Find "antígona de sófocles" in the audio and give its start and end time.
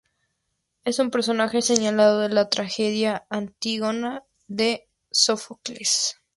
3.29-6.15